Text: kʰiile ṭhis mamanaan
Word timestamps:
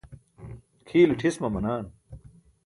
kʰiile 0.87 1.13
ṭhis 1.19 1.35
mamanaan 1.41 1.85